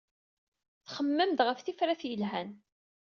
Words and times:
Txemmem-d 0.85 1.39
ɣef 1.47 1.59
tifrat 1.61 2.01
yelhan. 2.09 2.49